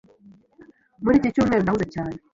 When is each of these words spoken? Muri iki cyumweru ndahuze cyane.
Muri 1.03 1.15
iki 1.19 1.33
cyumweru 1.35 1.63
ndahuze 1.63 1.85
cyane. 1.95 2.15